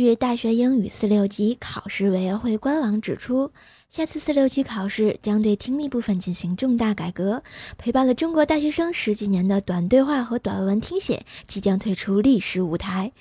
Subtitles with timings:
[0.00, 3.52] 据大学英语四六级考试委员会官网指出，
[3.90, 7.42] 下次四六级考试将对听力部分进行重大改革。
[7.76, 13.12] 陪伴了中国大学生十几年的短对话和短文听写即将退出历史舞台，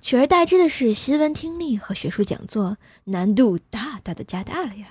[0.00, 4.86] 取而代之的是新闻听力和学术讲座，难度大大的加大了呀！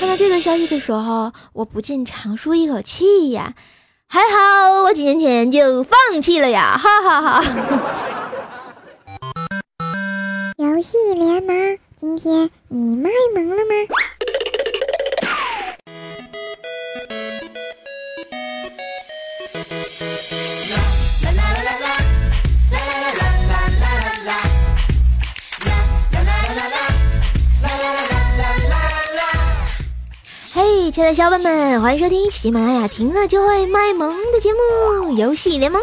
[0.00, 3.54] 看到这个消息的时候，我不禁长舒一口气呀，
[4.08, 8.11] 还好我几年前就放弃了呀，哈哈哈。
[10.56, 13.72] 游戏联盟，今天你卖萌了吗？
[30.92, 34.58] 亲爱的小伙伴们，欢迎收听喜马拉雅听了就会卖萌的节目
[35.16, 35.80] 《游戏联盟》。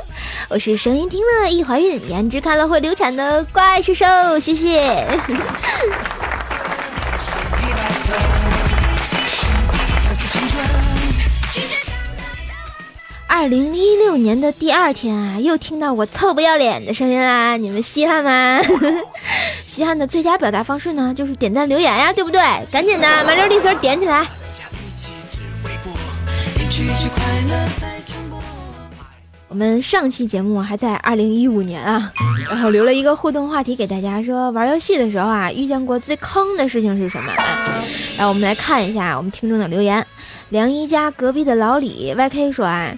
[0.50, 4.06] 我是声音听了易怀孕，颜值看了会流产的怪兽兽，
[4.40, 5.08] 谢谢。
[13.28, 17.58] 二零一六年的第二天啊，又听到我臭不要脸的声音啦！
[17.58, 18.62] 你们稀罕吗？
[19.66, 22.40] 稀罕的最佳表达方式呢，就是点赞留言呀，对不对？
[22.72, 24.28] 赶紧的，麻溜利索点起来。
[29.48, 32.14] 我们上期节目还在二零一五年啊，
[32.48, 37.34] 然后留了一个互动话题给大家，说玩游戏的时候啊，遇见过最坑的事情是什么？
[38.16, 40.06] 然后我们来看一下我们听众的留言。
[40.50, 42.96] 梁一家隔壁的老李 YK 说啊，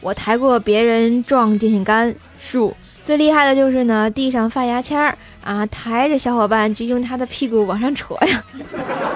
[0.00, 8.44] 我抬过别人撞电线杆树，最厉害的就是呢，地上发牙签儿啊，抬着小伙伴就用他的屁股往上戳呀。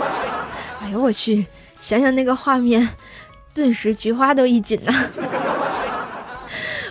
[0.82, 1.46] 哎呦我去，
[1.80, 2.88] 想想那个画面，
[3.54, 4.92] 顿时菊花都一紧呐。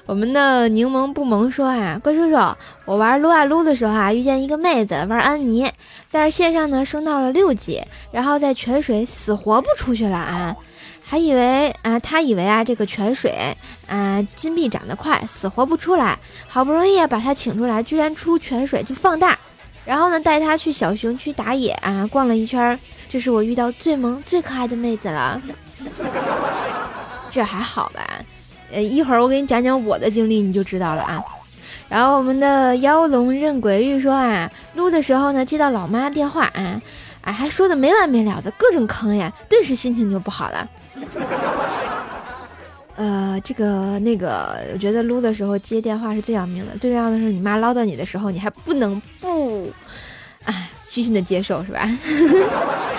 [0.08, 2.36] 我们的柠檬不萌说啊，怪叔叔，
[2.86, 5.64] 我玩撸啊撸的时候啊，遇见一个妹子玩安妮，
[6.06, 10.54] 在这线上呢升到了六级，然后在泉水死活不出去了啊，
[11.06, 13.56] 还以为啊，他以为啊这个泉水
[13.88, 16.18] 啊金币长得快，死活不出来，
[16.48, 19.38] 好不容易把他请出来，居然出泉水就放大，
[19.86, 22.78] 然后呢带他去小熊区打野啊，逛了一圈，
[23.08, 25.42] 这是我遇到最萌最可爱的妹子了，
[27.30, 28.02] 这还好吧？
[28.72, 31.24] 呃，一会儿我给你讲讲我的经历，你就知道了啊。
[31.88, 36.82] 然后我们的妖龙任鬼玉说啊，录的时候呢接到老妈电话啊，
[37.22, 40.68] 啊还说的没完没了的各种坑呀，顿时心情就不好了。
[42.96, 49.72] 呃，这个那个，我觉得撸的时候接电话是最要命的，最重要的是你妈唠叨你的时候，你还不能不，
[50.46, 50.68] 哎。
[50.92, 51.88] 虚心的接受是吧？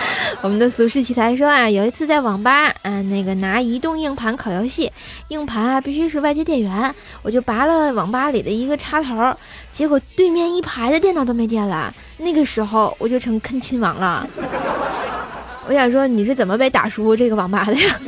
[0.42, 4.90] 我们的俗世奇才说啊，有一次在网吧啊，那个拿移动硬盘拷游戏，
[5.28, 9.36] 硬盘啊必须是外接电源，我就拔了网吧里的一个插头，
[9.70, 11.94] 结果对面一排的电脑都没电了。
[12.18, 14.26] 那个时候我就成坑亲王了。
[15.68, 18.00] 我想说你是怎么被打输这个网吧的呀？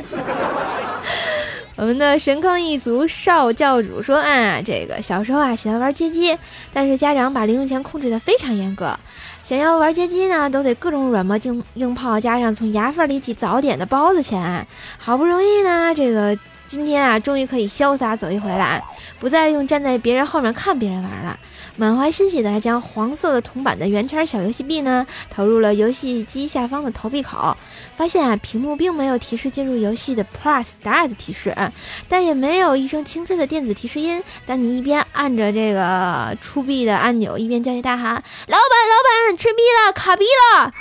[1.75, 6.37] 我们的神坑一族少教主说啊，这个小时候啊喜欢玩街机，
[6.73, 8.97] 但是家长把零用钱控制的非常严格。
[9.43, 14.65] 想要玩街机呢，都得各种软磨硬硬泡，加上从牙缝里挤早点的包子钱。
[14.97, 18.81] 好不容易呢，这个今天啊，终于可以潇洒走一回了，
[19.19, 21.37] 不再用站在别人后面看别人玩了。
[21.77, 27.55] 满怀欣喜的将黄色的铜板的圆圈小游戏币呢投入了游戏机下方的投币口，
[27.97, 31.53] 发现啊屏幕并没有提示进入游戏的 Plus Start 提示，
[32.07, 34.23] 但也没有一声清脆的电子提示音。
[34.45, 38.13] 当你一边按着这个出币的按钮，一边焦急大喊
[38.47, 40.73] ：“老板，老板，吃币了，卡币了！”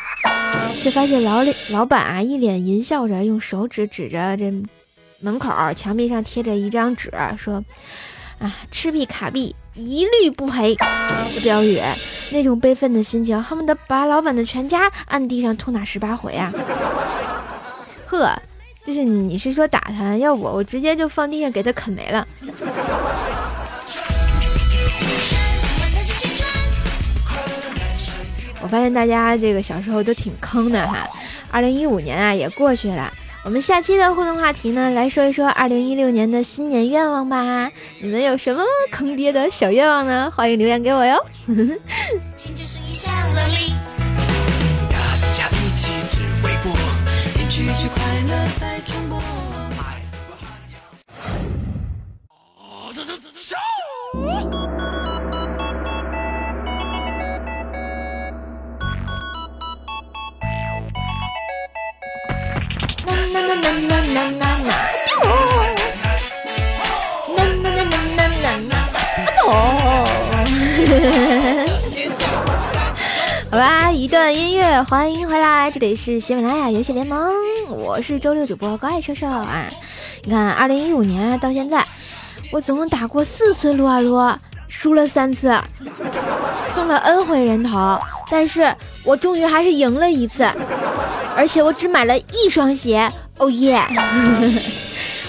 [0.79, 4.53] 却发现老李老板啊一脸淫笑着，用手指指着这
[5.19, 7.65] 门口墙壁上贴着一张纸，说
[8.39, 11.83] ：“啊，吃币卡币。”一律不赔的标语，
[12.31, 16.53] 那种悲愤的心情，恨不得把老板的全家按地上痛打十八回啊！
[18.07, 18.31] 呵，
[18.87, 22.25] 就是你是说打他，要我我直接就放地上给他啃没了。
[28.63, 31.07] 我发现大家这个小时候都挺坑的哈，
[31.51, 33.13] 二零一五年啊也过去了。
[33.45, 37.71] 我们下期的互动话题呢，来说一说二零一六年的新年愿望吧。
[38.01, 40.33] 你们有什么坑爹的小愿望呢？
[40.35, 41.23] 欢迎留言给我哟。
[73.55, 77.33] 好吧，一段音乐，欢迎回来，这里是喜马拉雅游戏联盟，
[77.69, 79.67] 我是周六主播怪兽兽啊。
[80.25, 81.87] 你看，二零一五年到现在，
[82.51, 84.21] 我总共打过四次撸啊撸，
[84.67, 85.57] 输了三次，
[86.75, 87.97] 送了 N 回人头，
[88.29, 88.75] 但是
[89.05, 90.45] 我终于还是赢了一次，
[91.37, 93.09] 而且我只买了一双鞋，
[93.39, 93.81] 哦耶！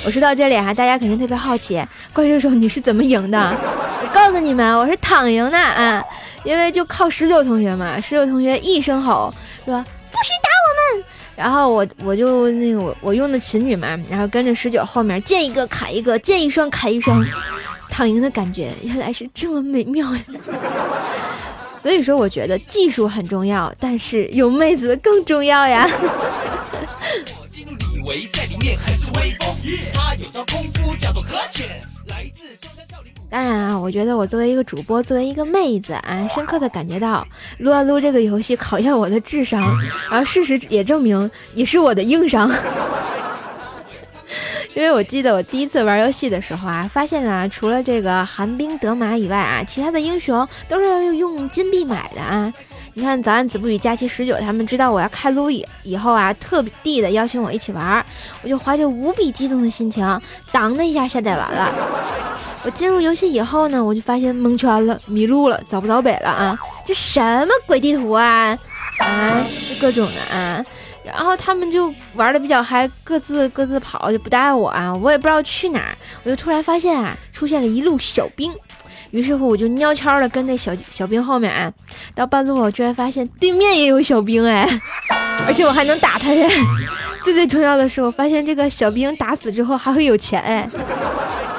[0.04, 1.80] 我说到这里啊，大家肯定特别好奇，
[2.12, 3.56] 怪兽兽你是怎么赢的？
[4.01, 6.04] 我告诉你们，我是躺赢的啊。
[6.46, 9.34] 因为就靠十九同学嘛，十九同学一声吼
[9.66, 11.04] 说不许打我们，
[11.36, 17.26] 然后我我就那个我我用的琴女嘛，然后跟着十九后面见一个砍一个，见一双砍一双，
[17.90, 20.22] 躺赢的感觉原来是这么美妙呀！
[21.82, 25.90] 所以说我觉得技术很重要，但是有妹子更重要呀。
[29.94, 32.86] 他有招功夫叫做隔浅，来自萧山
[33.36, 37.28] 当然啊，我觉得我作为一个主播，作为一个妹子啊，深刻的感觉到
[37.58, 39.62] 撸啊撸这个游戏考验我的智商，
[40.10, 42.50] 然后事实也证明也是我的硬伤。
[44.74, 52.54] 因为我记得我第一次玩游戏的时候啊，发现啊，除了这个寒冰德玛以外啊，其他的英雄都是要用金币买的啊。
[52.94, 58.06] 你看早安子不语、佳期十九他们知道我要开撸以以后啊，特地的邀请我一起玩，
[58.44, 60.22] 我就怀着无比激动的心情，
[60.54, 62.15] 当的一下下载完了。
[62.66, 66.58] 我进入游戏以后呢，我就发现蒙圈了，迷路了，找不着北了啊！
[66.84, 68.58] 这什么鬼地图啊？
[69.02, 69.46] 啊，
[69.80, 70.66] 各种的啊！
[71.04, 74.92] 然后他们就玩的比较嗨，各自各自跑，就不带我啊！
[74.96, 78.52] 我也不知道去哪儿，我就突然发现啊，出现了一路小兵，
[79.12, 81.72] 于是乎我就悄悄的跟那小小兵后面啊，
[82.16, 84.68] 到半路我居然发现对面也有小兵哎，
[85.46, 86.50] 而且我还能打他耶！
[87.24, 90.68] 最最重要的是，我发现这个小兵打死之后还会有钱哎。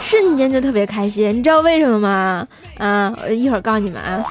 [0.01, 2.47] 瞬间就特别开心，你知道为什么吗？
[2.79, 4.25] 啊，我一会儿告诉你们啊。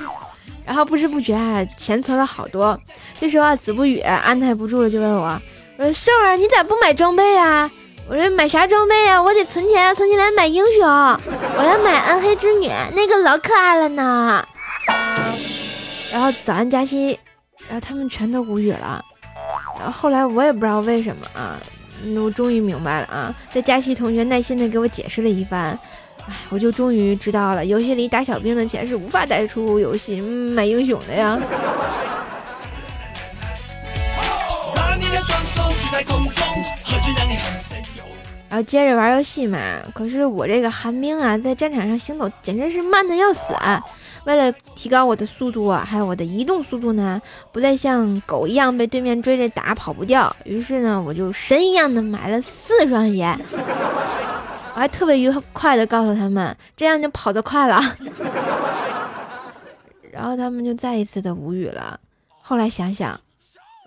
[0.65, 2.79] 然后不知不觉啊，钱存了好多。
[3.19, 5.39] 这时候啊，子不语按耐不住了，就问我
[5.77, 7.69] ：“我说瘦儿，你咋不买装备啊？”
[8.09, 9.21] 我说：“买啥装备啊？
[9.21, 10.88] 我得存钱，存起来买英雄。
[10.88, 14.44] 我要买暗黑之女，那个老可爱了呢。”
[16.11, 17.19] 然后早安佳期，
[17.68, 19.03] 然后他们全都无语了。
[19.77, 21.57] 然后后来我也不知道为什么啊。
[22.03, 23.36] 那我终于明白了啊！
[23.51, 25.77] 在佳琪同学耐心的给我解释了一番，
[26.27, 31.39] 哎，我就终于知道了，游戏里打小兵的钱是无法带出游戏买英雄的呀。
[38.47, 39.59] 然后接着玩游戏嘛，
[39.94, 43.81] 可是我这个寒冰啊，在战场上行走简直是慢的要死啊。
[44.25, 50.36] 为了提高我的速度啊，还有我的移动速度呢，不再像狗一样被对面追着打跑不掉。
[50.44, 53.38] 于是呢，我就神一样的买了四双鞋，
[54.74, 57.80] 我还特别愉快的告诉他们，这样就跑得快了。
[60.12, 62.00] 然后他们就再一次的无语了。
[62.42, 63.19] 后来想想，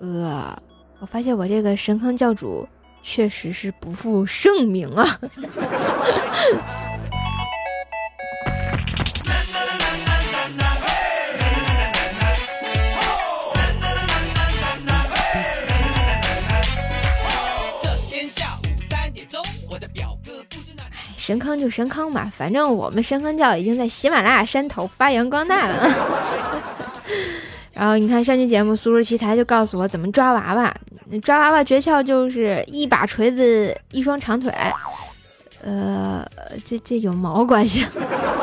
[0.00, 0.56] 呃，
[1.00, 2.68] 我发现我这个神坑教主
[3.02, 5.18] 确实是不负盛名啊。
[21.28, 25.86] 神坑就神坑吧，反正我们神坑教已经在喜马拉雅山头发扬光大了。
[27.74, 30.74] 然后你看上期节目，苏轼奇才就告诉我怎么抓娃娃，
[31.22, 34.50] 抓娃娃诀窍就是一把锤子，一双长腿。
[35.62, 36.26] 呃，
[36.64, 37.84] 这这有毛关系？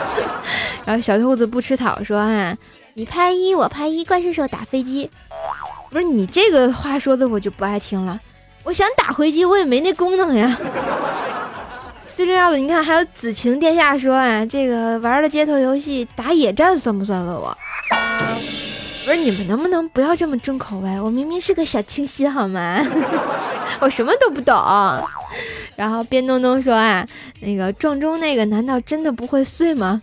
[0.85, 2.55] 然后小兔子不吃草说啊，
[2.93, 5.09] 你拍一，我拍一，怪兽兽打飞机。
[5.89, 8.19] 不是你这个话说的，我就不爱听了。
[8.63, 10.55] 我想打回击，我也没那功能呀。
[12.15, 17.25] 最重要的，你看还有子晴殿下说啊，这个玩了街头游戏打野战算不算？
[17.25, 17.55] 问我，
[19.03, 20.99] 不是你们能不能不要这么重口味？
[21.01, 22.79] 我明明是个小清新好吗？
[23.81, 24.55] 我什么都不懂。
[25.75, 27.05] 然后边东东说啊，
[27.41, 30.01] 那个撞钟那个难道真的不会碎吗？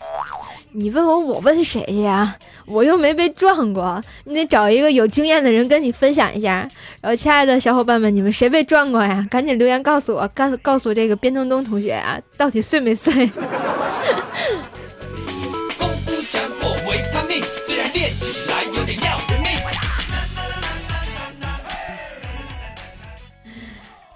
[0.75, 2.35] 你问我，我问谁去呀？
[2.67, 6.69] 我又没被撞过，你得找一个有经验的人跟你分享一下。
[7.00, 9.26] 然后，亲爱的小伙伴们，你们谁被撞过呀？
[9.31, 13.31] 赶紧留言告诉我，告诉告诉这个边东东同学啊，到底碎没碎？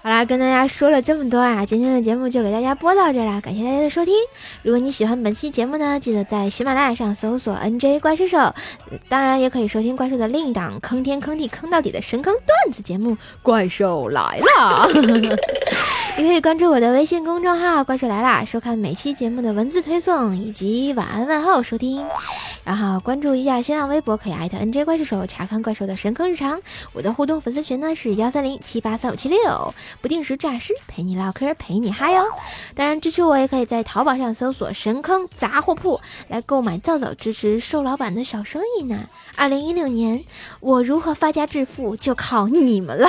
[0.07, 4.13] 好啦，跟大家说了这么多啊，今天的节目就给大家播到这儿啦，感谢大家的收听。
[4.63, 8.55] 如果你喜欢本期节目呢，记得在喜马拉雅上搜索 “nj 怪兽手”，
[9.09, 13.11] 当然也可以收听怪兽的另一档坑天坑地坑到底的神坑段子节目
[13.43, 14.89] 《怪兽来了》。
[16.17, 22.01] 你可以关注我的微信公众号“怪兽来啦”，收看每期节目的文字推送以及晚安问候收听。
[22.67, 26.61] 然后关注一下新浪微博，可以艾特 “nj 怪兽手”查看怪兽的神坑日常。
[26.91, 29.73] 我的互动粉丝群呢是幺三零七八三五七六。
[30.01, 32.25] 不定时诈尸，陪你唠嗑，陪你嗨哟！
[32.75, 38.99] 当然支持我，也可以在淘宝上搜索“神坑杂货铺”来购买皂皂，支持瘦老板的小生意呢。
[39.37, 40.25] 二零一六年，
[40.59, 43.07] 我如何发家致富就靠你们了。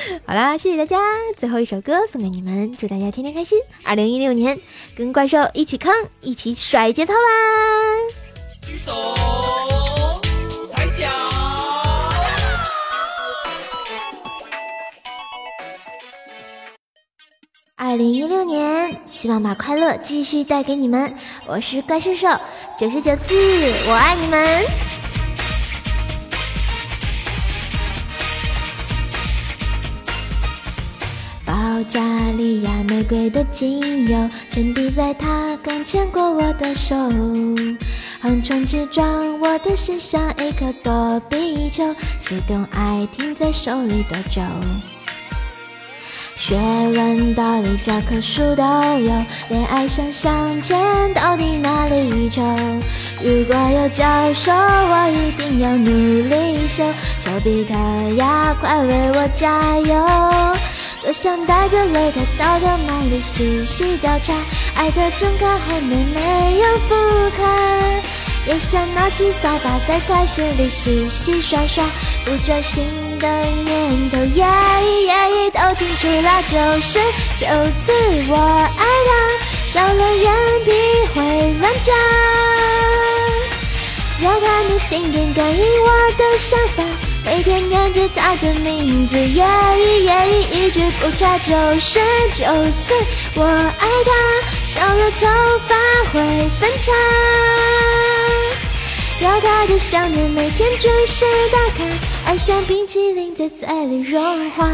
[0.26, 0.98] 好啦，谢谢大家！
[1.36, 3.58] 最后一首歌送给你们，祝大家天天开心。
[3.84, 4.58] 二零一六年，
[4.96, 7.18] 跟怪兽一起坑，一起甩节操吧！
[8.62, 8.92] 举手。
[17.76, 21.14] 二零一六年，希望把快乐继续带给你们。
[21.46, 22.28] 我是怪兽兽
[22.78, 23.34] 九十九次，
[23.88, 24.89] 我爱你们。
[31.84, 32.00] 加
[32.36, 36.94] 利亚玫瑰的精油，全滴在他刚牵过我的手，
[38.20, 44.42] 横冲直撞，我的心像一颗躲避球，谁懂爱停在手里的酒。
[46.36, 52.42] 学问道理教科书都有，恋爱想向前到底哪里求？
[53.22, 56.82] 如果有教授，我一定要努力修。
[57.20, 57.74] 丘比特
[58.16, 59.94] 呀，快为我加油！
[61.02, 64.34] 多想带着泪在到的梦里细细调查，
[64.74, 66.94] 爱的正开还没没有复
[67.36, 67.42] 刻。
[68.46, 71.84] 也想拿起扫把在他心里洗洗刷刷，
[72.24, 72.84] 不专心
[73.18, 73.28] 的
[73.64, 74.46] 念头，耶
[75.06, 76.42] 耶都清楚啦。
[76.42, 76.98] 就是
[77.38, 77.46] 九
[77.84, 77.92] 次
[78.28, 78.36] 我
[78.76, 79.10] 爱他，
[79.68, 80.32] 少了眼
[80.64, 80.70] 皮
[81.14, 81.92] 会乱眨。
[84.22, 85.88] 要他的心电感应我
[86.18, 86.82] 的想法，
[87.24, 89.44] 每天念着他的名字，耶
[90.02, 91.38] 耶一句不差。
[91.38, 92.00] 九十
[92.34, 92.44] 九
[92.82, 92.94] 次
[93.34, 94.10] 我爱他，
[94.66, 95.26] 少了头
[95.68, 95.76] 发
[96.12, 96.20] 会
[96.58, 96.92] 分叉。
[99.22, 101.84] 要他的想念每天准时打卡，
[102.24, 104.66] 爱像冰淇淋在嘴里融化。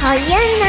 [0.00, 0.64] 讨厌呐！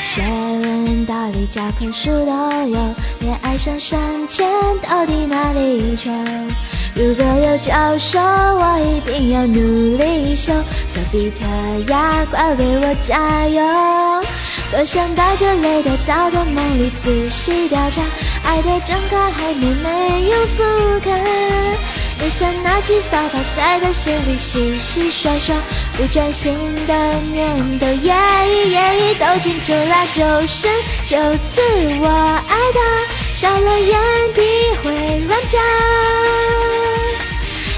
[0.00, 2.32] 学问道理教科书都
[2.68, 4.48] 有，恋爱上山前
[4.80, 6.12] 到底哪里求？
[6.94, 10.52] 如果有教授，我一定要努力修。
[10.92, 11.44] 丘比特
[11.90, 13.60] 呀，快为我加油！
[14.70, 18.00] 多想带着泪的到的梦里仔细调查，
[18.44, 21.20] 爱的正开还没没有覆盖。
[22.22, 25.54] 也想拿起扫把在他心里洗洗刷刷，
[25.96, 26.56] 不专心
[26.86, 26.94] 的
[27.30, 28.14] 念头，耶
[28.68, 30.06] 耶都清楚啦。
[30.14, 30.66] 就是
[31.04, 31.16] 九
[31.50, 31.60] 次
[32.00, 32.08] 我
[32.48, 32.80] 爱他，
[33.34, 33.98] 少了眼
[34.34, 34.40] 皮
[34.82, 35.58] 会乱眨。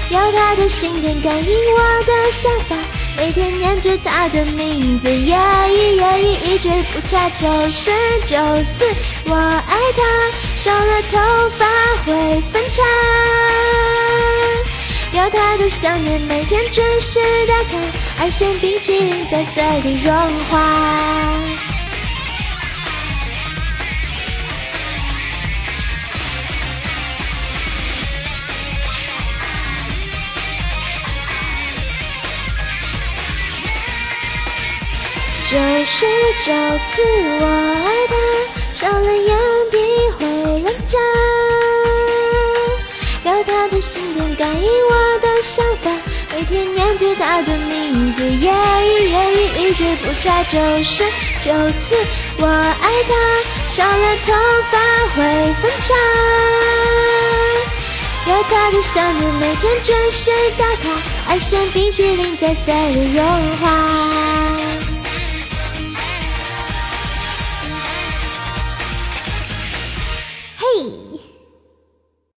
[0.09, 2.75] 要他的心电感应我的想法，
[3.17, 5.37] 每天念着他的名字，耶
[5.97, 7.29] 耶一句不差。
[7.31, 7.91] 就是
[8.25, 8.37] 九
[8.77, 8.85] 次
[9.25, 10.01] 我爱他，
[10.57, 11.17] 少了头
[11.59, 11.65] 发
[12.05, 12.81] 会分叉。
[15.11, 17.77] 要他的想念每天准时打卡，
[18.19, 20.13] 爱像冰淇淋在嘴里融
[20.45, 21.33] 化。
[35.49, 36.05] 就是
[36.45, 37.01] 这次
[37.39, 37.45] 我
[37.83, 38.15] 爱他，
[38.71, 39.35] 少了眼
[39.71, 39.77] 皮
[40.19, 40.97] 会乱眨。
[43.99, 45.91] 要他的心电感应我的想法，
[46.33, 48.51] 每天念着他的名字，耶
[49.09, 49.13] 耶
[49.57, 50.43] 一句不差。
[50.43, 51.03] 就是
[51.43, 51.51] 九
[51.81, 51.95] 次
[52.37, 53.13] 我爱他，
[53.69, 54.33] 少了头
[54.71, 54.77] 发
[55.15, 55.17] 会
[55.61, 55.93] 分叉。
[58.27, 60.89] 要他的想念每天准时打卡，
[61.27, 63.25] 爱像冰淇淋在嘴里融
[63.57, 64.18] 化。